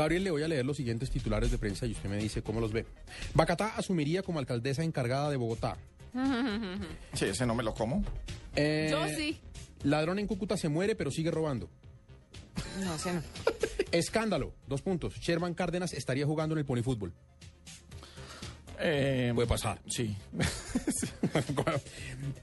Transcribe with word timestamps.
Gabriel, 0.00 0.24
le 0.24 0.30
voy 0.30 0.42
a 0.42 0.48
leer 0.48 0.64
los 0.64 0.76
siguientes 0.76 1.10
titulares 1.10 1.50
de 1.50 1.58
prensa 1.58 1.86
y 1.86 1.92
usted 1.92 2.08
me 2.08 2.16
dice 2.16 2.42
cómo 2.42 2.60
los 2.60 2.72
ve. 2.72 2.86
Bacatá 3.34 3.76
asumiría 3.76 4.22
como 4.22 4.38
alcaldesa 4.38 4.82
encargada 4.82 5.30
de 5.30 5.36
Bogotá. 5.36 5.76
Sí, 7.14 7.26
ese 7.26 7.44
no 7.46 7.54
me 7.54 7.62
lo 7.62 7.74
como. 7.74 8.02
Eh, 8.56 8.88
Yo 8.90 9.06
sí. 9.08 9.38
Ladrón 9.84 10.18
en 10.18 10.26
Cúcuta 10.26 10.56
se 10.56 10.68
muere 10.68 10.94
pero 10.96 11.10
sigue 11.10 11.30
robando. 11.30 11.68
No 12.82 12.98
sé, 12.98 13.12
no. 13.14 13.22
Escándalo, 13.92 14.54
dos 14.66 14.82
puntos. 14.82 15.14
Sherman 15.20 15.54
Cárdenas 15.54 15.92
estaría 15.92 16.24
jugando 16.26 16.54
en 16.54 16.60
el 16.60 16.64
ponifútbol. 16.64 17.12
Eh, 18.80 19.32
Puede 19.34 19.46
pasar. 19.48 19.80
Sí. 19.88 20.16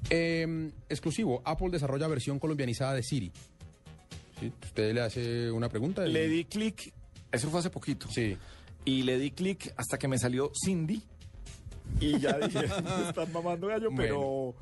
Eh, 0.10 0.72
exclusivo, 0.90 1.42
Apple 1.44 1.70
desarrolla 1.72 2.08
versión 2.08 2.40
colombianizada 2.40 2.94
de 2.94 3.04
Siri. 3.04 3.32
¿Sí? 4.40 4.52
¿Usted 4.64 4.94
le 4.94 5.02
hace 5.02 5.52
una 5.52 5.68
pregunta? 5.68 6.08
y- 6.08 6.12
Le 6.14 6.28
di 6.30 6.46
clic, 6.46 6.94
eso 7.32 7.50
fue 7.50 7.60
hace 7.60 7.70
poquito. 7.70 8.08
Sí. 8.10 8.38
Y 8.86 9.04
le 9.04 9.18
di 9.20 9.32
clic 9.32 9.74
hasta 9.78 9.98
que 9.98 10.08
me 10.08 10.18
salió 10.18 10.52
Cindy. 10.66 11.02
Y 12.00 12.20
ya 12.20 12.38
dije, 12.38 12.60
me 12.84 13.10
están 13.10 13.32
mamando 13.32 13.68
gallo, 13.68 13.90
pero, 13.96 14.54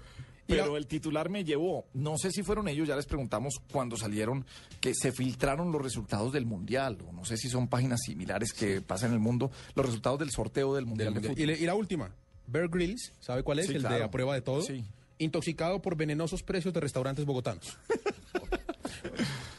Y 0.47 0.51
pero 0.53 0.73
la- 0.73 0.77
el 0.77 0.87
titular 0.87 1.29
me 1.29 1.43
llevó. 1.43 1.85
No 1.93 2.17
sé 2.17 2.31
si 2.31 2.43
fueron 2.43 2.67
ellos, 2.67 2.87
ya 2.87 2.95
les 2.95 3.05
preguntamos 3.05 3.55
cuando 3.71 3.97
salieron 3.97 4.45
que 4.79 4.93
se 4.93 5.11
filtraron 5.11 5.71
los 5.71 5.81
resultados 5.81 6.31
del 6.33 6.45
Mundial. 6.45 6.97
O 7.07 7.11
no 7.11 7.25
sé 7.25 7.37
si 7.37 7.49
son 7.49 7.67
páginas 7.67 7.99
similares 8.05 8.53
que 8.53 8.81
pasan 8.81 9.09
en 9.09 9.15
el 9.15 9.19
mundo, 9.21 9.51
los 9.75 9.85
resultados 9.85 10.19
del 10.19 10.31
sorteo 10.31 10.73
del 10.75 10.85
Mundial. 10.85 11.13
Del 11.13 11.21
de 11.23 11.29
mundial. 11.29 11.49
y, 11.49 11.53
le- 11.53 11.59
y 11.61 11.65
la 11.65 11.75
última, 11.75 12.11
Bear 12.47 12.67
Grylls, 12.69 13.13
¿sabe 13.19 13.41
cuál 13.43 13.59
es? 13.59 13.67
Sí, 13.67 13.73
el 13.75 13.81
de 13.83 14.03
a 14.03 14.09
prueba 14.11 14.33
de 14.35 14.41
todo. 14.41 14.61
Sí. 14.61 14.83
Intoxicado 15.17 15.81
por 15.81 15.95
venenosos 15.95 16.43
precios 16.43 16.73
de 16.73 16.79
restaurantes 16.81 17.25
bogotanos. 17.25 17.77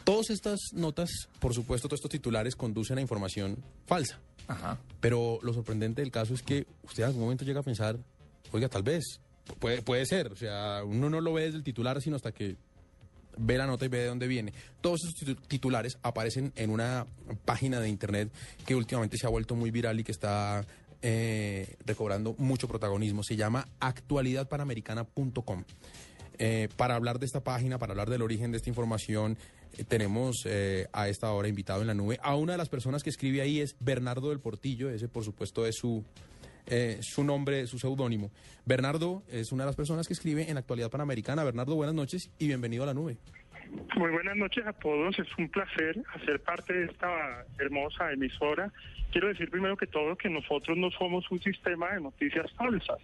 Todas 0.07 0.31
estas 0.31 0.61
notas, 0.73 1.11
por 1.41 1.53
supuesto, 1.53 1.89
todos 1.89 1.99
estos 1.99 2.13
titulares 2.13 2.55
conducen 2.55 2.99
a 2.99 3.01
información 3.01 3.59
falsa. 3.87 4.21
Ajá. 4.47 4.79
Pero 5.01 5.41
lo 5.43 5.53
sorprendente 5.53 6.01
del 6.01 6.13
caso 6.13 6.33
es 6.33 6.43
que 6.43 6.65
usted 6.85 7.03
en 7.03 7.09
algún 7.09 7.23
momento 7.23 7.45
llega 7.45 7.59
a 7.59 7.65
pensar, 7.65 7.99
oiga, 8.53 8.69
tal 8.69 8.85
vez, 8.85 9.03
puede, 9.59 9.83
puede 9.83 10.07
ser. 10.07 10.31
O 10.31 10.37
sea, 10.37 10.85
uno 10.85 11.11
no 11.11 11.21
lo 11.21 11.33
ve 11.33 11.47
desde 11.47 11.57
el 11.59 11.65
titular, 11.65 12.01
sino 12.01 12.15
hasta 12.15 12.31
que 12.31 12.55
ve 13.37 13.59
la 13.59 13.67
nota 13.67 13.85
y 13.85 13.89
ve 13.89 13.99
de 13.99 14.07
dónde 14.07 14.29
viene. 14.29 14.53
Todos 14.81 15.01
esos 15.03 15.15
titu- 15.17 15.41
titulares 15.49 15.99
aparecen 16.03 16.53
en 16.55 16.71
una 16.71 17.05
página 17.45 17.81
de 17.81 17.89
internet 17.89 18.31
que 18.65 18.77
últimamente 18.77 19.17
se 19.19 19.27
ha 19.27 19.31
vuelto 19.31 19.57
muy 19.57 19.73
viral 19.73 19.99
y 19.99 20.05
que 20.05 20.13
está 20.13 20.65
eh, 21.03 21.75
recobrando 21.85 22.37
mucho 22.39 22.69
protagonismo. 22.69 23.25
Se 23.25 23.35
llama 23.35 23.67
actualidadpanamericana.com. 23.81 25.65
Eh, 26.39 26.69
para 26.77 26.95
hablar 26.97 27.19
de 27.19 27.27
esta 27.27 27.43
página, 27.43 27.79
para 27.79 27.93
hablar 27.93 28.11
del 28.11 28.23
origen 28.23 28.51
de 28.53 28.59
esta 28.59 28.69
información, 28.69 29.39
tenemos 29.85 30.45
eh, 30.47 30.87
a 30.93 31.09
esta 31.09 31.31
hora 31.33 31.49
invitado 31.49 31.81
en 31.81 31.87
la 31.87 31.95
nube 31.95 32.19
a 32.23 32.35
una 32.37 32.53
de 32.53 32.59
las 32.59 32.69
personas 32.69 33.03
que 33.03 33.11
escribe 33.11 33.43
ahí 33.43 33.61
es 33.61 33.77
Bernardo 33.81 34.31
del 34.31 34.41
Portillo, 34.41 34.91
ese 34.91 35.09
por 35.09 35.25
supuesto 35.25 35.67
es 35.67 35.77
su, 35.77 36.05
eh, 36.67 36.99
su 37.01 37.25
nombre, 37.25 37.67
su 37.67 37.79
seudónimo. 37.79 38.31
Bernardo 38.65 39.23
es 39.31 39.53
una 39.53 39.65
de 39.65 39.69
las 39.69 39.77
personas 39.77 40.07
que 40.07 40.15
escribe 40.15 40.51
en 40.51 40.57
Actualidad 40.57 40.91
Panamericana. 40.91 41.45
Bernardo, 41.45 41.75
buenas 41.75 41.95
noches 41.95 42.31
y 42.39 42.47
bienvenido 42.47 42.85
a 42.85 42.87
la 42.87 42.95
nube. 42.95 43.19
Muy 43.97 44.11
buenas 44.11 44.37
noches 44.37 44.65
a 44.67 44.73
todos, 44.73 45.19
es 45.19 45.27
un 45.39 45.49
placer 45.49 46.01
hacer 46.15 46.41
parte 46.41 46.73
de 46.73 46.85
esta 46.87 47.45
hermosa 47.59 48.13
emisora. 48.13 48.73
Quiero 49.11 49.29
decir 49.29 49.51
primero 49.51 49.77
que 49.77 49.87
todo 49.87 50.17
que 50.17 50.29
nosotros 50.29 50.77
no 50.77 50.91
somos 50.91 51.31
un 51.31 51.41
sistema 51.41 51.93
de 51.93 52.01
noticias 52.01 52.51
falsas. 52.53 53.01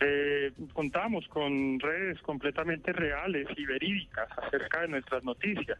Eh, 0.00 0.52
contamos 0.72 1.26
con 1.28 1.78
redes 1.78 2.18
completamente 2.22 2.92
reales 2.92 3.46
y 3.56 3.66
verídicas 3.66 4.28
acerca 4.38 4.80
de 4.82 4.88
nuestras 4.88 5.22
noticias. 5.24 5.78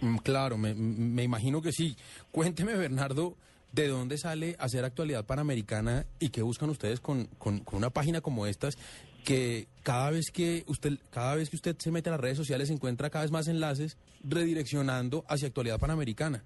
Mm, 0.00 0.16
Claro, 0.18 0.58
me, 0.58 0.74
me 0.74 1.22
imagino 1.22 1.62
que 1.62 1.72
sí. 1.72 1.96
Cuénteme, 2.32 2.74
Bernardo, 2.74 3.36
¿de 3.72 3.88
dónde 3.88 4.16
sale 4.18 4.56
hacer 4.58 4.84
actualidad 4.84 5.24
panamericana 5.26 6.06
y 6.18 6.30
qué 6.30 6.42
buscan 6.42 6.70
ustedes 6.70 7.00
con, 7.00 7.26
con- 7.38 7.60
con 7.60 7.78
una 7.78 7.90
página 7.90 8.20
como 8.20 8.46
estas? 8.46 8.76
Que 9.24 9.66
cada 9.82 10.10
vez 10.10 10.30
que 10.32 10.64
usted, 10.68 10.98
cada 11.10 11.34
vez 11.34 11.50
que 11.50 11.56
usted 11.56 11.76
se 11.78 11.90
mete 11.90 12.08
a 12.08 12.12
las 12.12 12.20
redes 12.20 12.36
sociales 12.38 12.70
encuentra 12.70 13.10
cada 13.10 13.24
vez 13.24 13.30
más 13.32 13.46
enlaces 13.48 13.96
redireccionando 14.24 15.24
hacia 15.28 15.48
actualidad 15.48 15.78
panamericana. 15.78 16.42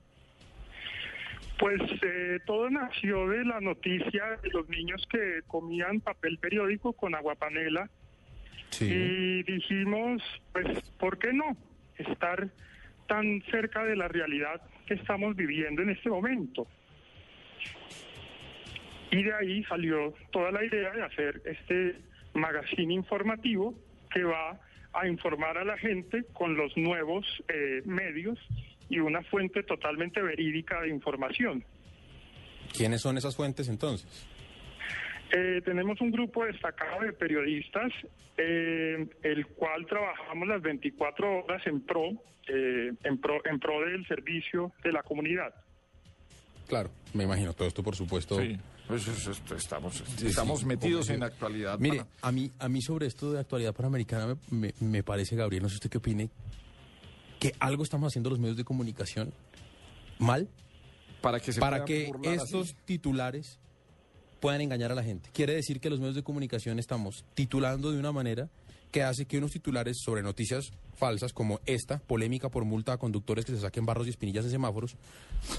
Pues 1.63 1.81
eh, 2.03 2.41
todo 2.45 2.69
nació 2.71 3.29
de 3.29 3.45
la 3.45 3.61
noticia 3.61 4.37
de 4.43 4.51
los 4.51 4.69
niños 4.69 5.07
que 5.09 5.43
comían 5.47 6.01
papel 6.01 6.37
periódico 6.39 6.93
con 6.93 7.15
aguapanela 7.15 7.89
Y 8.81 9.45
dijimos, 9.45 10.21
pues, 10.53 10.67
¿por 10.99 11.21
qué 11.21 11.33
no 11.33 11.57
estar 11.99 12.49
tan 13.07 13.43
cerca 13.43 13.85
de 13.85 13.95
la 13.95 14.09
realidad 14.09 14.61
que 14.87 14.95
estamos 14.95 15.37
viviendo 15.37 15.83
en 15.83 15.91
este 15.91 16.09
momento? 16.09 16.67
Y 19.13 19.23
de 19.23 19.33
ahí 19.33 19.63
salió 19.63 20.15
toda 20.33 20.51
la 20.51 20.65
idea 20.65 20.91
de 20.91 21.05
hacer 21.05 21.43
este 21.45 21.95
magazine 22.35 22.93
informativo 22.93 23.73
que 24.11 24.25
va 24.25 24.59
a 24.95 25.07
informar 25.07 25.59
a 25.59 25.65
la 25.65 25.79
gente 25.79 26.25
con 26.33 26.57
los 26.57 26.77
nuevos 26.77 27.25
eh, 27.47 27.83
medios 27.85 28.37
y 28.93 29.01
una 29.01 29.23
fuente 29.23 29.63
totalmente 29.63 30.21
verídica 30.21 30.81
de 30.83 30.91
información. 30.91 31.65
¿Quiénes 32.77 33.01
son 33.01 33.17
esas 33.17 33.35
fuentes 33.35 33.69
entonces? 33.69 34.07
Eh, 35.35 35.63
tenemos 35.65 35.99
un 36.03 36.11
grupo 36.11 36.45
destacado 36.45 37.01
de 37.01 37.13
periodistas, 37.15 37.91
eh, 38.37 39.07
el 39.23 39.47
cual 39.47 39.87
trabajamos 39.87 40.47
las 40.47 40.61
24 40.61 41.45
horas 41.45 41.67
en 41.67 41.81
pro, 41.81 42.11
eh, 42.49 42.93
en 43.03 43.19
pro, 43.19 43.41
en 43.47 43.59
pro 43.59 43.81
del 43.81 44.07
servicio 44.07 44.73
de 44.85 44.93
la 44.93 45.03
comunidad. 45.03 45.55
Claro, 46.69 46.91
me 47.15 47.25
imagino 47.25 47.55
todo 47.55 47.67
esto, 47.69 47.83
por 47.83 47.97
supuesto. 47.97 48.41
Sí, 48.41 48.59
pues 48.87 49.09
es- 49.09 49.27
es- 49.27 49.53
estamos, 49.53 50.05
Sí, 50.19 50.27
estamos 50.27 50.61
sí, 50.61 50.67
metidos 50.67 51.09
en 51.09 51.23
actualidad. 51.23 51.79
Mire, 51.79 52.03
a 52.21 52.31
mí, 52.33 52.51
a 52.59 52.69
mí 52.69 52.83
sobre 52.83 53.07
esto 53.07 53.33
de 53.33 53.41
actualidad 53.41 53.75
panamericana 53.75 54.27
me, 54.51 54.59
me- 54.59 54.75
me 54.81 55.03
parece, 55.03 55.35
Gabriel, 55.35 55.63
no 55.63 55.69
sé 55.71 55.77
usted 55.77 55.91
qué 55.91 55.99
opine, 55.99 56.29
que 57.43 57.57
algo 57.59 57.83
estamos 57.83 58.07
haciendo 58.07 58.31
los 58.31 58.39
medios 58.39 58.57
de 58.57 58.63
comunicación 58.63 59.33
mal 60.21 60.49
para 61.21 61.41
que 61.41 61.53
se 61.53 61.59
para 61.59 61.85
que 61.85 62.13
así. 62.25 62.29
estos 62.29 62.77
titulares 62.85 63.59
puedan 64.39 64.61
engañar 64.61 64.93
a 64.93 64.95
la 64.95 65.03
gente. 65.03 65.29
Quiere 65.33 65.53
decir 65.53 65.81
que 65.81 65.91
los 65.91 65.99
medios 65.99 66.15
de 66.15 66.23
comunicación 66.23 66.79
estamos 66.79 67.25
titulando 67.35 67.91
de 67.91 67.99
una 67.99 68.13
manera 68.13 68.49
que 68.93 69.03
hace 69.03 69.25
que 69.25 69.39
unos 69.39 69.51
titulares 69.51 69.99
sobre 69.99 70.23
noticias 70.23 70.71
falsas 70.95 71.33
como 71.33 71.61
esta, 71.67 71.99
polémica 71.99 72.49
por 72.49 72.65
multa 72.65 72.93
a 72.93 72.99
conductores 72.99 73.45
que 73.45 73.53
se 73.53 73.61
saquen 73.61 73.85
barros 73.87 74.07
y 74.07 74.11
espinillas 74.11 74.45
en 74.45 74.51
semáforos, 74.53 74.97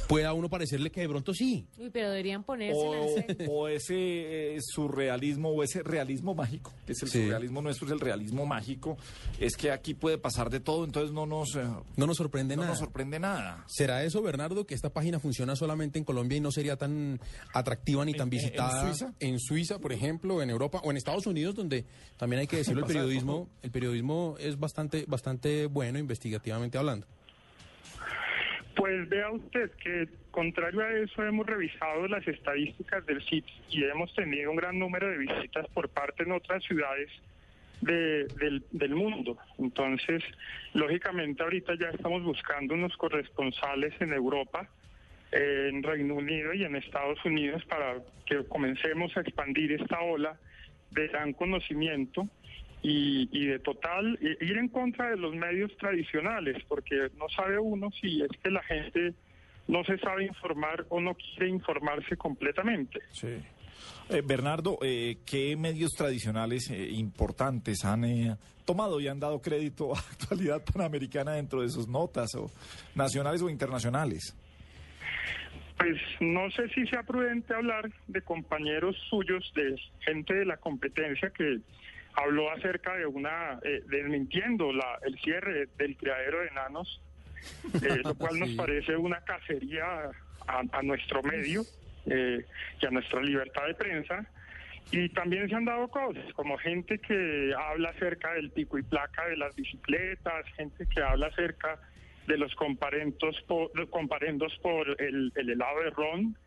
pueda 0.07 0.29
a 0.29 0.33
uno 0.33 0.49
parecerle 0.49 0.89
que 0.91 1.01
de 1.01 1.09
pronto 1.09 1.33
sí. 1.33 1.65
Uy, 1.77 1.89
pero 1.89 2.09
deberían 2.09 2.43
ponerse 2.43 2.79
o, 2.79 3.51
o 3.51 3.67
ese 3.67 4.55
eh, 4.55 4.59
surrealismo 4.61 5.49
o 5.49 5.63
ese 5.63 5.83
realismo 5.83 6.33
mágico, 6.35 6.71
que 6.85 6.93
es 6.93 7.03
el 7.03 7.09
Sí. 7.09 7.23
surrealismo 7.23 7.61
nuestro, 7.61 7.87
es 7.87 7.93
el 7.93 7.99
realismo 7.99 8.45
mágico, 8.45 8.97
es 9.39 9.55
que 9.57 9.71
aquí 9.71 9.93
puede 9.93 10.17
pasar 10.17 10.49
de 10.49 10.59
todo, 10.59 10.85
entonces 10.85 11.11
no 11.11 11.25
nos, 11.25 11.55
eh, 11.55 11.63
No 11.97 12.07
nos 12.07 12.17
sorprende 12.17 12.55
no 12.55 12.61
nada. 12.61 12.71
nos 12.73 12.79
sorprende 12.79 13.19
nada. 13.19 13.65
¿Será 13.67 14.03
eso, 14.03 14.21
Bernardo, 14.21 14.65
que 14.65 14.75
esta 14.75 14.91
página 14.91 15.19
funciona 15.19 15.55
solamente 15.55 15.99
en 15.99 16.05
Colombia 16.05 16.37
y 16.37 16.41
no 16.41 16.51
sería 16.51 16.77
tan 16.77 17.19
atractiva 17.53 18.05
ni 18.05 18.13
tan 18.13 18.21
¿En- 18.21 18.25
en- 18.25 18.29
visitada 18.29 18.81
Suiza? 18.87 19.13
en 19.19 19.39
Suiza, 19.39 19.79
por 19.79 19.91
ejemplo, 19.93 20.41
en 20.41 20.49
Europa 20.49 20.79
o 20.83 20.91
en 20.91 20.97
Estados 20.97 21.25
Unidos, 21.27 21.55
donde 21.55 21.85
también 22.17 22.41
hay 22.41 22.47
que 22.47 22.57
decirlo, 22.57 22.81
el 22.81 22.87
periodismo, 22.87 23.49
el 23.61 23.71
periodismo 23.71 24.35
es 24.39 24.59
bastante, 24.59 25.05
bastante 25.07 25.22
bueno 25.69 25.99
investigativamente 25.99 26.77
hablando. 26.77 27.05
Pues 28.75 29.07
vea 29.07 29.29
usted 29.31 29.71
que, 29.83 30.07
contrario 30.31 30.81
a 30.81 30.91
eso, 30.91 31.23
hemos 31.23 31.45
revisado 31.45 32.07
las 32.07 32.27
estadísticas 32.27 33.05
del 33.05 33.21
sitio 33.23 33.53
y 33.69 33.83
hemos 33.83 34.13
tenido 34.15 34.49
un 34.49 34.57
gran 34.57 34.79
número 34.79 35.07
de 35.09 35.17
visitas 35.17 35.67
por 35.73 35.89
parte 35.89 36.23
en 36.23 36.31
otras 36.31 36.63
ciudades 36.63 37.09
de- 37.81 38.25
del, 38.39 38.63
del 38.71 38.95
mundo. 38.95 39.37
Entonces, 39.59 40.23
lógicamente, 40.73 41.43
ahorita 41.43 41.73
ya 41.79 41.89
estamos 41.89 42.23
buscando 42.23 42.73
unos 42.73 42.97
corresponsales 42.97 43.93
en 44.01 44.11
Europa, 44.13 44.67
en 45.31 45.83
Reino 45.83 46.15
Unido 46.15 46.53
y 46.53 46.63
en 46.63 46.75
Estados 46.75 47.23
Unidos 47.25 47.63
para 47.65 47.97
que 48.25 48.43
comencemos 48.47 49.15
a 49.17 49.21
expandir 49.21 49.71
esta 49.73 49.99
ola 50.01 50.35
de 50.91 51.07
gran 51.09 51.33
conocimiento 51.33 52.27
y, 52.83 53.27
y 53.31 53.47
de 53.47 53.57
total 53.59 54.19
i- 54.21 54.45
ir 54.45 54.57
en 54.57 54.67
contra 54.67 55.09
de 55.09 55.17
los 55.17 55.33
medios 55.33 55.75
tradicionales, 55.77 56.63
porque 56.67 57.09
no 57.17 57.27
sabe 57.35 57.57
uno 57.57 57.89
si 57.99 58.21
es 58.21 58.29
que 58.43 58.51
la 58.51 58.61
gente 58.63 59.13
no 59.67 59.83
se 59.85 59.97
sabe 59.97 60.25
informar 60.25 60.85
o 60.89 60.99
no 61.01 61.15
quiere 61.15 61.47
informarse 61.49 62.15
completamente. 62.17 62.99
Sí. 63.11 63.29
Eh, 64.09 64.21
Bernardo, 64.23 64.77
eh, 64.81 65.17
¿qué 65.25 65.55
medios 65.55 65.91
tradicionales 65.91 66.69
eh, 66.69 66.89
importantes 66.91 67.85
han 67.85 68.03
eh, 68.03 68.35
tomado 68.65 68.99
y 68.99 69.07
han 69.07 69.19
dado 69.21 69.41
crédito 69.41 69.95
a 69.95 69.99
actualidad 69.99 70.61
panamericana 70.65 71.33
dentro 71.33 71.61
de 71.61 71.69
sus 71.69 71.87
notas, 71.87 72.35
o 72.35 72.51
nacionales 72.95 73.41
o 73.41 73.49
internacionales? 73.49 74.35
Pues 75.77 75.97
no 76.19 76.49
sé 76.51 76.67
si 76.69 76.85
sea 76.87 77.03
prudente 77.03 77.53
hablar 77.53 77.89
de 78.07 78.21
compañeros 78.21 78.95
suyos, 79.09 79.51
de 79.55 79.75
gente 80.05 80.33
de 80.33 80.45
la 80.45 80.57
competencia 80.57 81.29
que 81.31 81.59
habló 82.15 82.51
acerca 82.51 82.95
de 82.95 83.05
una, 83.05 83.59
eh, 83.63 83.81
desmintiendo 83.87 84.71
la, 84.71 84.99
el 85.03 85.17
cierre 85.19 85.67
del 85.77 85.97
criadero 85.97 86.39
de 86.41 86.47
enanos 86.47 87.01
eh, 87.73 88.01
lo 88.03 88.15
cual 88.17 88.39
nos 88.39 88.49
parece 88.51 88.95
una 88.95 89.21
cacería 89.21 90.11
a, 90.47 90.63
a 90.71 90.81
nuestro 90.81 91.21
medio 91.23 91.63
eh, 92.05 92.45
y 92.81 92.85
a 92.85 92.89
nuestra 92.89 93.21
libertad 93.21 93.65
de 93.67 93.75
prensa. 93.75 94.25
Y 94.91 95.09
también 95.09 95.49
se 95.49 95.55
han 95.55 95.65
dado 95.65 95.87
cosas, 95.87 96.31
como 96.33 96.57
gente 96.57 96.99
que 96.99 97.53
habla 97.57 97.89
acerca 97.89 98.33
del 98.33 98.51
pico 98.51 98.77
y 98.77 98.83
placa 98.83 99.25
de 99.27 99.37
las 99.37 99.55
bicicletas, 99.55 100.45
gente 100.55 100.85
que 100.87 101.01
habla 101.01 101.27
acerca 101.27 101.79
de 102.27 102.37
los 102.37 102.53
comparendos 102.55 103.41
por, 103.47 103.71
los 103.75 103.89
comparendos 103.89 104.53
por 104.61 105.01
el, 105.01 105.31
el 105.35 105.49
helado 105.49 105.79
de 105.81 105.89
ron. 105.89 106.37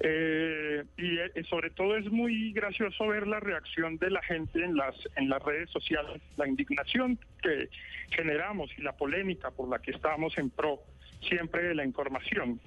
Eh, 0.00 0.84
y 0.98 1.18
eh, 1.18 1.44
sobre 1.48 1.70
todo 1.70 1.96
es 1.96 2.10
muy 2.10 2.52
gracioso 2.52 3.06
ver 3.06 3.26
la 3.26 3.40
reacción 3.40 3.96
de 3.96 4.10
la 4.10 4.22
gente 4.22 4.62
en 4.62 4.76
las 4.76 4.94
en 5.16 5.30
las 5.30 5.42
redes 5.42 5.70
sociales, 5.70 6.20
la 6.36 6.46
indignación 6.46 7.18
que 7.42 7.70
generamos 8.10 8.70
y 8.76 8.82
la 8.82 8.92
polémica 8.92 9.50
por 9.50 9.70
la 9.70 9.78
que 9.78 9.92
estamos 9.92 10.36
en 10.36 10.50
pro 10.50 10.80
siempre 11.22 11.62
de 11.62 11.74
la 11.74 11.84
información. 11.84 12.60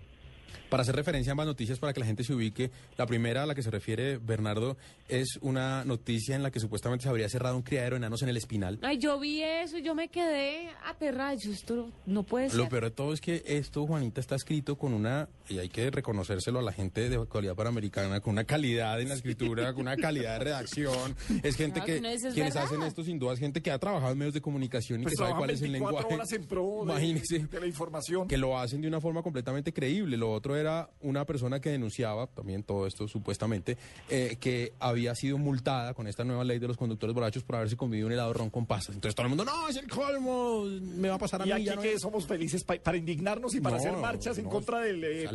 Para 0.69 0.81
hacer 0.81 0.95
referencia 0.95 1.31
a 1.31 1.33
ambas 1.33 1.47
noticias, 1.47 1.79
para 1.79 1.93
que 1.93 1.99
la 1.99 2.05
gente 2.05 2.23
se 2.23 2.33
ubique, 2.33 2.69
la 2.95 3.07
primera 3.07 3.43
a 3.43 3.45
la 3.47 3.55
que 3.55 3.63
se 3.63 3.71
refiere 3.71 4.17
Bernardo 4.17 4.77
es 5.07 5.39
una 5.41 5.83
noticia 5.83 6.35
en 6.35 6.43
la 6.43 6.51
que 6.51 6.59
supuestamente 6.59 7.03
se 7.03 7.09
habría 7.09 7.27
cerrado 7.27 7.55
un 7.55 7.63
criadero 7.63 7.95
de 7.95 7.97
enanos 7.97 8.21
en 8.21 8.29
el 8.29 8.37
Espinal. 8.37 8.77
Ay, 8.83 8.99
yo 8.99 9.19
vi 9.19 9.41
eso 9.41 9.79
y 9.79 9.81
yo 9.81 9.95
me 9.95 10.09
quedé 10.09 10.69
aterrada. 10.85 11.33
Yo, 11.35 11.51
esto 11.51 11.91
no 12.05 12.23
puede 12.23 12.49
ser. 12.49 12.59
Lo 12.59 12.69
peor 12.69 12.83
de 12.83 12.91
todo 12.91 13.13
es 13.13 13.21
que 13.21 13.41
esto, 13.47 13.85
Juanita, 13.87 14.21
está 14.21 14.35
escrito 14.35 14.77
con 14.77 14.93
una, 14.93 15.27
y 15.49 15.57
hay 15.59 15.69
que 15.69 15.89
reconocérselo 15.91 16.59
a 16.59 16.61
la 16.61 16.71
gente 16.71 17.09
de 17.09 17.15
actualidad 17.17 17.55
panamericana, 17.55 18.19
con 18.21 18.33
una 18.33 18.43
calidad 18.43 18.99
en 19.01 19.09
la 19.09 19.15
escritura, 19.15 19.73
con 19.73 19.81
una 19.83 19.97
calidad 19.97 20.37
de 20.39 20.45
redacción. 20.45 21.15
Es 21.43 21.55
gente 21.55 21.81
que, 21.81 21.99
no, 22.01 22.07
es 22.09 22.21
quienes 22.33 22.53
verdad. 22.53 22.63
hacen 22.65 22.83
esto 22.83 23.03
sin 23.03 23.19
duda 23.19 23.33
es 23.33 23.39
gente 23.39 23.61
que 23.61 23.71
ha 23.71 23.79
trabajado 23.79 24.11
en 24.13 24.17
medios 24.19 24.33
de 24.33 24.41
comunicación 24.41 25.01
y 25.01 25.03
Pues 25.03 25.15
que 25.15 25.23
sabe 25.23 25.35
cuál 25.37 25.49
es 25.49 25.61
el 25.61 25.71
24 25.71 25.97
lenguaje. 26.09 26.15
horas 26.15 26.31
en 26.33 26.45
pro 26.47 26.85
de, 26.85 26.91
Imagínese 26.91 27.39
de 27.39 27.59
la 27.59 27.65
información. 27.67 28.27
que 28.27 28.37
lo 28.37 28.57
hacen 28.57 28.81
de 28.81 28.87
una 28.87 29.01
forma 29.01 29.21
completamente 29.23 29.73
creíble. 29.73 30.17
Lo 30.17 30.31
otro 30.31 30.55
era 30.55 30.89
una 31.01 31.25
persona 31.25 31.59
que 31.59 31.69
denunciaba, 31.71 32.27
también 32.27 32.63
todo 32.63 32.85
esto 32.87 33.07
supuestamente, 33.07 33.77
eh, 34.09 34.37
que 34.39 34.73
había 34.79 35.15
sido 35.15 35.37
multada 35.37 35.93
con 35.93 36.07
esta 36.07 36.23
nueva 36.23 36.43
ley 36.43 36.59
de 36.59 36.67
los 36.67 36.77
conductores 36.77 37.13
borrachos 37.13 37.43
por 37.43 37.55
haberse 37.55 37.75
comido 37.75 38.07
un 38.07 38.13
helado 38.13 38.33
ron 38.33 38.49
con 38.49 38.65
pasas. 38.65 38.95
Entonces 38.95 39.15
todo 39.15 39.25
el 39.25 39.29
mundo, 39.29 39.45
no, 39.45 39.67
es 39.67 39.75
el 39.77 39.87
colmo, 39.87 40.65
me 40.65 41.09
va 41.09 41.15
a 41.15 41.19
pasar 41.19 41.41
a 41.41 41.45
Y 41.45 41.47
mí. 41.47 41.53
aquí 41.53 41.63
ya 41.65 41.75
no 41.75 41.81
que 41.81 41.93
es". 41.93 42.01
somos 42.01 42.25
felices 42.27 42.63
pa- 42.63 42.75
para 42.83 42.97
indignarnos 42.97 43.53
y 43.55 43.61
para 43.61 43.77
hacer 43.77 43.93
marchas 43.93 44.37
en 44.37 44.45
contra 44.45 44.79
del 44.79 45.03
eh, 45.03 45.27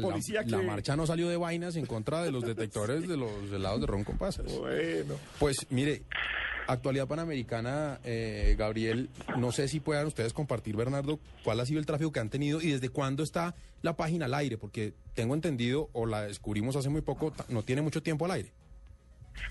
La- 0.59 0.62
marcha 0.62 0.97
no 0.97 1.06
salió 1.06 1.29
de 1.29 1.37
vainas 1.37 1.77
en 1.77 1.87
contra 1.87 2.23
de 2.23 2.31
los 2.33 2.45
detectores 2.45 3.09
de 3.09 3.17
los 3.17 3.31
helados 3.53 3.81
de 3.81 3.87
ron 3.87 4.05
con 4.05 4.19
pasas. 4.19 4.47
Bueno, 4.59 5.15
Pues 5.39 5.67
mire, 5.71 6.03
actualidad 6.67 7.06
panamericana, 7.06 8.01
eh, 8.05 8.55
Gabriel, 8.59 9.11
no 9.37 9.53
sé 9.53 9.69
si 9.69 9.81
puedan 9.81 10.06
ustedes 10.06 10.33
compartir, 10.33 10.77
Bernardo, 10.77 11.19
cuál 11.43 11.61
ha 11.61 11.67
sido 11.67 11.79
el 11.81 11.87
tráfico 11.87 12.12
que 12.12 12.21
han 12.21 12.31
tenido 12.31 12.61
y 12.61 12.71
desde 12.71 12.89
cuándo 12.89 13.23
está 13.23 13.55
la 13.83 13.97
página 13.97 14.25
al 14.27 14.35
aire, 14.35 14.56
porque 14.56 14.95
tengo 15.15 15.35
entendido, 15.35 15.91
o 15.93 16.06
la 16.06 16.23
descubrimos 16.23 16.75
hace 16.77 16.89
muy 16.89 17.03
poco, 17.03 17.33
no 17.49 17.62
tiene 17.62 17.83
mucho 17.83 18.03
tiempo 18.03 18.25
al 18.25 18.31
aire. 18.33 18.53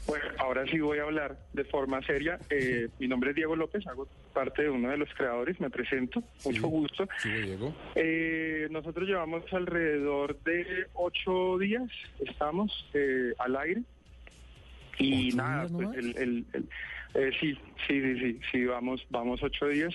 Bueno, 0.07 0.25
ahora 0.39 0.65
sí 0.67 0.79
voy 0.79 0.99
a 0.99 1.03
hablar 1.03 1.37
de 1.53 1.63
forma 1.65 2.01
seria. 2.03 2.39
Eh, 2.49 2.89
mi 2.99 3.07
nombre 3.07 3.29
es 3.31 3.35
Diego 3.35 3.55
López, 3.55 3.85
hago 3.87 4.07
parte 4.33 4.63
de 4.63 4.69
uno 4.69 4.89
de 4.89 4.97
los 4.97 5.09
creadores, 5.13 5.59
me 5.59 5.69
presento, 5.69 6.21
mucho 6.45 6.67
gusto. 6.67 7.07
Sí, 7.21 7.29
Diego. 7.29 7.73
Eh, 7.95 8.67
nosotros 8.71 9.07
llevamos 9.07 9.43
alrededor 9.53 10.39
de 10.43 10.87
ocho 10.93 11.57
días, 11.57 11.89
estamos 12.19 12.89
eh, 12.93 13.33
al 13.39 13.55
aire. 13.57 13.81
Y 14.99 15.29
¿Ocho 15.29 15.37
nada, 15.37 15.61
pues 15.61 15.71
nomás? 15.71 15.97
el, 15.97 16.17
el- 16.17 16.45
el- 16.53 16.69
eh, 17.15 17.31
sí, 17.39 17.53
sí, 17.87 18.01
sí, 18.01 18.19
sí, 18.19 18.39
sí, 18.51 18.65
vamos, 18.65 19.05
vamos 19.09 19.41
ocho 19.43 19.67
días 19.67 19.93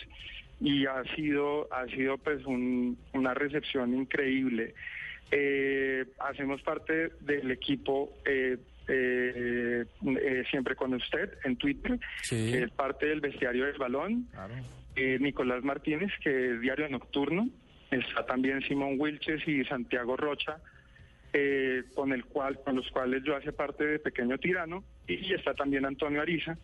y 0.61 0.87
ha 0.87 1.03
sido, 1.15 1.69
ha 1.73 1.87
sido 1.87 2.17
pues 2.19 2.45
un- 2.47 2.99
una 3.13 3.35
recepción 3.35 3.95
increíble. 3.95 4.75
Eh, 5.31 6.05
hacemos 6.21 6.63
parte 6.63 7.11
del 7.21 7.51
equipo 7.51 8.13
eh, 8.89 9.85
eh, 10.21 10.45
siempre 10.51 10.75
con 10.75 10.95
usted 10.95 11.35
en 11.45 11.57
Twitter, 11.57 11.99
Sí. 12.23 12.51
que 12.53 12.63
es 12.65 12.71
parte 12.71 13.07
del 13.07 13.21
bestiario 13.21 13.67
del 13.67 13.79
balón. 13.79 14.29
Eh, 14.97 15.19
Nicolás 15.21 15.63
Martínez, 15.63 16.11
que 16.23 16.55
es 16.55 16.61
diario 16.61 16.89
nocturno. 16.89 17.49
Está 17.91 18.27
también 18.27 18.61
Simón 18.63 18.97
Wilches 18.99 19.47
y 19.47 19.65
Santiago 19.65 20.17
Rocha, 20.17 20.57
eh, 21.33 21.85
con 21.95 22.13
el 22.13 22.25
cual, 22.25 22.61
con 22.65 22.77
los 22.77 22.91
cuales 22.91 23.23
yo 23.25 23.37
hace 23.37 23.53
parte 23.53 23.85
de 23.85 23.99
Pequeño 23.99 24.39
Tirano. 24.39 24.83
Y 25.07 25.33
está 25.33 25.55
también 25.55 25.85
Antonio 25.87 26.21
Ariza, 26.21 26.59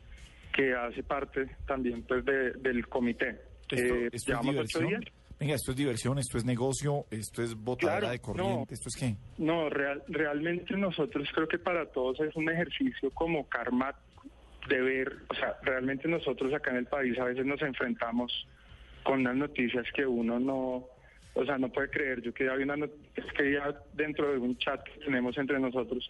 que 0.53 0.75
hace 0.75 1.03
parte 1.03 1.47
también 1.67 2.03
pues 2.03 2.25
de- 2.25 2.53
del 2.53 2.87
comité. 2.89 3.37
esto, 3.71 3.95
Eh, 3.95 4.05
esto 4.13 4.17
es 4.17 4.27
llevamos 4.27 4.57
ocho 4.57 4.81
días. 4.81 5.01
Venga, 5.39 5.55
esto 5.55 5.73
es 5.73 5.77
diversión, 5.77 6.19
esto 6.19 6.39
es 6.39 6.45
negocio, 6.45 7.07
esto 7.11 7.43
es 7.43 7.55
botadera 7.55 7.99
Claro, 8.01 8.13
de 8.13 8.19
corriente, 8.21 8.55
no. 8.71 8.75
esto 8.75 8.89
es 8.89 8.97
qué. 8.97 9.17
No, 9.39 9.69
real- 9.69 10.03
realmente 10.09 10.77
nosotros 10.77 11.29
creo 11.35 11.49
que 11.49 11.59
para 11.59 11.87
todos 11.87 12.21
es 12.21 12.35
un 12.37 12.49
ejercicio 12.51 13.11
como 13.11 13.49
karma 13.49 13.95
de 14.69 14.81
ver, 14.81 15.13
o 15.29 15.35
sea, 15.35 15.57
realmente 15.63 16.09
nosotros 16.09 16.55
acá 16.55 16.71
en 16.71 16.79
el 16.79 16.87
país 16.87 17.19
a 17.19 17.25
veces 17.25 17.45
nos 17.45 17.61
enfrentamos 17.63 18.47
con 19.03 19.21
unas 19.21 19.37
noticias 19.37 19.85
que 19.95 20.07
uno 20.07 20.39
no, 20.41 20.87
o 21.35 21.45
sea, 21.45 21.59
no 21.59 21.69
puede 21.71 21.91
creer. 21.91 22.23
Yo 22.23 22.33
que 22.33 22.49
había 22.49 22.65
una 22.65 22.77
noticia 22.77 23.25
que 23.37 23.53
ya 23.53 23.75
dentro 23.93 24.31
de 24.33 24.39
un 24.39 24.57
chat 24.57 24.83
que 24.85 25.05
tenemos 25.05 25.37
entre 25.37 25.59
nosotros, 25.59 26.09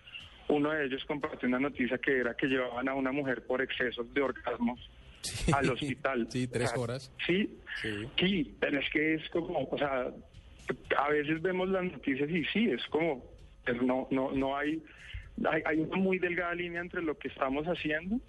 uno 0.49 0.71
de 0.71 0.85
ellos 0.85 1.03
compartió 1.06 1.49
una 1.49 1.59
noticia 1.59 1.99
que 1.99 2.19
era 2.19 2.35
que 2.37 2.47
llevaban 2.47 2.88
a 2.88 2.94
una 2.94 3.11
mujer 3.11 3.44
por 3.47 3.61
excesos 3.62 4.12
de 4.15 4.21
orgasmos 4.21 4.79
Sí. 5.25 5.53
al 5.53 5.71
hospital. 5.73 6.26
Sí, 6.31 6.47
tres 6.47 6.69
O 6.71 6.75
sea, 6.75 6.81
horas. 6.82 7.12
Sí, 7.26 7.59
Sí. 7.82 8.09
sí, 8.19 8.55
pero 8.61 8.79
es 8.79 8.88
que 8.91 9.15
es 9.15 9.29
como, 9.31 9.65
o 9.69 9.79
sea, 9.79 10.06
a 10.97 11.09
veces 11.11 11.43
vemos 11.43 11.69
las 11.69 11.85
noticias 11.85 12.31
y 12.31 12.44
sí, 12.47 12.71
es 12.71 12.85
como, 12.87 13.25
pues 13.65 13.82
no, 13.82 14.06
no, 14.11 14.31
no 14.32 14.56
hay, 14.56 14.81
hay, 15.50 15.62
hay 15.67 15.79
una 15.81 15.97
muy 15.97 16.19
delgada 16.19 16.55
línea 16.55 16.81
entre 16.81 17.03
lo 17.03 17.19
que 17.19 17.29
estamos 17.29 17.67
haciendo, 17.67 18.21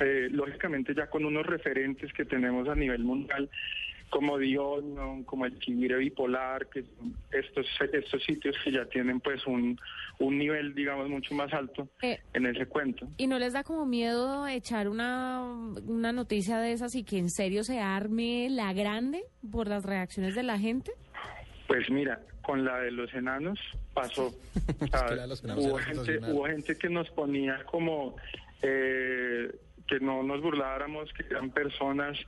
eh, 0.00 0.28
lógicamente 0.30 0.94
ya 0.94 1.06
con 1.08 1.24
unos 1.24 1.46
referentes 1.46 2.12
que 2.12 2.24
tenemos 2.24 2.68
a 2.68 2.74
nivel 2.74 3.04
mundial, 3.04 3.48
como 4.10 4.36
Dion, 4.38 5.24
como 5.24 5.46
el 5.46 5.58
Chivire 5.60 5.96
Bipolar, 5.96 6.66
que 6.66 6.82
son 6.82 7.16
estos, 7.30 7.66
estos 7.92 8.22
sitios 8.24 8.56
que 8.62 8.72
ya 8.72 8.84
tienen 8.86 9.20
pues 9.20 9.46
un, 9.46 9.80
un 10.18 10.38
nivel, 10.38 10.74
digamos, 10.74 11.08
mucho 11.08 11.34
más 11.34 11.52
alto 11.52 11.88
Eh, 12.02 12.20
en 12.34 12.46
ese 12.46 12.66
cuento. 12.66 13.08
¿Y 13.16 13.26
no 13.26 13.38
les 13.38 13.52
da 13.52 13.62
como 13.62 13.86
miedo 13.86 14.46
echar 14.46 14.88
una, 14.88 15.42
una 15.86 16.12
noticia 16.12 16.58
de 16.58 16.72
esas 16.72 16.94
y 16.94 17.04
que 17.04 17.18
en 17.18 17.30
serio 17.30 17.64
se 17.64 17.78
arme 17.80 18.48
la 18.50 18.72
grande 18.72 19.22
por 19.50 19.68
las 19.68 19.84
reacciones 19.84 20.34
de 20.34 20.42
la 20.42 20.58
gente? 20.58 20.92
Pues 21.66 21.88
mira, 21.88 22.20
con 22.42 22.64
la 22.64 22.78
de 22.80 22.90
los 22.90 23.12
enanos 23.14 23.58
pasó. 23.94 24.34
Los 25.28 25.44
enanos 25.44 25.64
hubo, 25.64 25.78
gente, 25.78 26.18
hubo 26.32 26.44
gente 26.46 26.76
que 26.76 26.88
nos 26.88 27.08
ponía 27.10 27.64
como 27.64 28.16
eh, 28.62 29.50
que 29.86 30.00
no 30.00 30.22
nos 30.22 30.40
burláramos, 30.42 31.12
que 31.12 31.24
eran 31.30 31.50
personas 31.50 32.18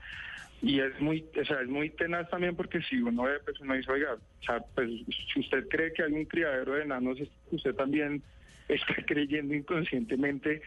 y 0.63 0.79
es 0.81 0.99
muy, 1.01 1.25
o 1.41 1.45
sea, 1.45 1.61
es 1.61 1.69
muy 1.69 1.91
tenaz 1.91 2.31
también 2.31 2.55
porque 2.55 2.81
si 2.83 2.97
uno 2.97 3.25
ve, 3.25 3.33
pues 3.45 3.59
uno 3.61 3.75
dice, 3.75 3.91
oiga, 3.91 4.15
o 4.15 4.45
sea, 4.45 4.61
pues 4.75 4.89
si 5.33 5.41
usted 5.41 5.69
cree 5.69 5.93
que 5.93 6.05
hay 6.05 6.13
un 6.13 6.25
criadero 6.25 6.75
de 6.75 6.83
enanos, 6.85 7.19
usted 7.51 7.75
también 7.75 8.23
está 8.69 8.95
creyendo 9.07 9.55
inconscientemente 9.55 10.63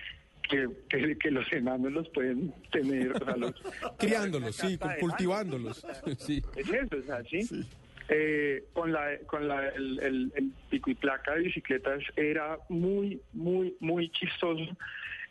que, 0.50 0.68
que, 0.90 1.18
que 1.18 1.32
los 1.32 1.52
enanos 1.54 1.92
los 1.94 2.10
pueden 2.10 2.54
tener, 2.72 3.14
o 3.14 3.26
sea, 3.26 3.36
los, 3.38 3.54
Criándolos, 3.98 4.56
sí, 4.58 4.78
cultivándolos. 5.00 5.86
Sí. 6.20 6.44
es 6.56 6.70
eso, 6.70 6.98
o 6.98 7.02
sea, 7.04 7.24
¿sí? 7.24 7.66
Eh, 8.10 8.64
con 8.74 8.92
la 8.92 9.18
con 9.26 9.48
la 9.48 9.68
el, 9.70 10.00
el- 10.00 10.32
el 10.36 10.52
pico 10.70 10.92
y 10.92 10.94
placa 10.94 11.34
de 11.34 11.42
bicicletas 11.42 12.04
era 12.16 12.60
muy 12.70 13.20
muy 13.34 13.76
muy 13.80 14.10
chistoso 14.10 14.64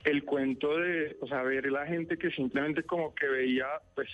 el 0.05 0.25
cuento 0.25 0.79
de 0.79 1.17
o 1.21 1.27
sea 1.27 1.43
ver 1.43 1.71
la 1.71 1.87
gente 1.87 2.17
que 2.19 2.31
simplemente 2.31 2.83
como 2.83 3.15
que 3.15 3.27
veía 3.27 3.67
pues 3.95 4.09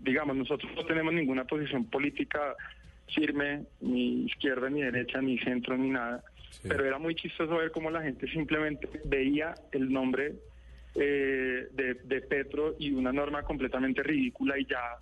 digamos 0.00 0.36
nosotros 0.36 0.70
no 0.74 0.84
tenemos 0.86 1.12
ninguna 1.12 1.44
posición 1.44 1.84
política 1.90 2.54
firme 3.14 3.64
ni 3.80 4.26
izquierda 4.26 4.70
ni 4.70 4.82
derecha 4.82 5.20
ni 5.20 5.38
centro 5.38 5.76
ni 5.76 5.90
nada 5.90 6.22
Sí. 6.48 6.68
pero 6.68 6.86
era 6.86 6.98
muy 6.98 7.14
chistoso 7.14 7.56
ver 7.56 7.70
cómo 7.70 7.90
la 7.90 8.00
gente 8.00 8.26
simplemente 8.28 8.88
veía 9.04 9.52
el 9.72 9.92
nombre 9.92 10.36
eh, 10.94 11.66
de, 11.70 11.94
de 12.04 12.20
Petro 12.22 12.76
y 12.78 12.92
una 12.92 13.12
norma 13.12 13.42
completamente 13.42 14.02
ridícula 14.02 14.58
y 14.58 14.64
ya 14.64 14.96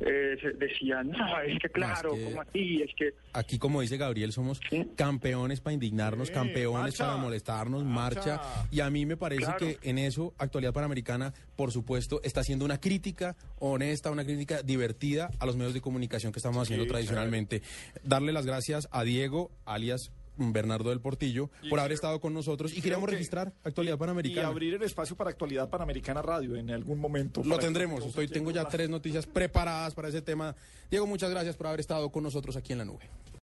eh, 0.00 0.36
decían, 0.58 1.10
no, 1.10 1.40
es 1.42 1.58
que 1.60 1.68
claro, 1.68 2.14
que- 2.14 2.24
como 2.24 2.40
así, 2.40 2.82
es 2.82 2.90
que 2.96 3.14
Aquí, 3.34 3.58
como 3.58 3.80
dice 3.80 3.96
Gabriel, 3.96 4.32
somos 4.32 4.60
Sí. 4.68 4.84
campeones 4.96 5.60
para 5.60 5.74
indignarnos, 5.74 6.28
Sí, 6.28 6.34
campeones 6.34 6.72
marcha. 6.98 7.04
para 7.06 7.16
molestarnos, 7.18 7.84
marcha. 7.84 8.36
Marcha. 8.36 8.66
Y 8.70 8.80
a 8.80 8.90
mí 8.90 9.06
me 9.06 9.16
parece 9.16 9.44
Claro. 9.44 9.58
que 9.58 9.78
en 9.82 9.98
eso, 9.98 10.34
Actualidad 10.38 10.72
Panamericana, 10.72 11.32
por 11.56 11.70
supuesto, 11.72 12.20
está 12.24 12.40
haciendo 12.40 12.64
una 12.64 12.78
crítica 12.80 13.36
honesta, 13.58 14.10
una 14.10 14.24
crítica 14.24 14.62
divertida 14.62 15.30
a 15.38 15.46
los 15.46 15.56
medios 15.56 15.72
de 15.74 15.80
comunicación 15.80 16.32
que 16.32 16.38
estamos 16.40 16.62
haciendo 16.62 16.84
Sí, 16.84 16.90
tradicionalmente. 16.90 17.62
Darle 18.02 18.32
las 18.32 18.44
gracias 18.44 18.88
a 18.90 19.04
Diego, 19.04 19.50
alias 19.64 20.10
Bernardo 20.36 20.90
del 20.90 21.00
Portillo, 21.00 21.50
Y 21.62 21.68
por 21.68 21.78
haber 21.80 21.92
estado 21.92 22.20
con 22.20 22.32
nosotros. 22.34 22.72
Y 22.76 22.80
queríamos 22.80 23.06
que- 23.08 23.12
registrar 23.16 23.52
Actualidad 23.64 23.96
Y 23.96 23.98
Panamericana. 23.98 24.48
abrir 24.48 24.74
el 24.74 24.82
espacio 24.82 25.14
para 25.16 25.30
actualidad 25.30 25.68
panamericana 25.68 26.22
radio 26.22 26.56
en 26.56 26.70
algún 26.70 26.98
momento. 26.98 27.42
Lo 27.44 27.58
tendremos. 27.58 28.04
Estoy, 28.04 28.28
tengo 28.28 28.50
ya 28.50 28.66
tres 28.68 28.88
noticias 28.88 29.26
preparadas 29.26 29.94
para 29.94 30.08
ese 30.08 30.22
tema. 30.22 30.54
Diego, 30.90 31.06
muchas 31.06 31.30
gracias 31.30 31.56
por 31.56 31.66
haber 31.66 31.80
estado 31.80 32.10
con 32.10 32.22
nosotros 32.22 32.56
aquí 32.56 32.72
en 32.72 32.78
la 32.78 32.84
nube. 32.84 33.08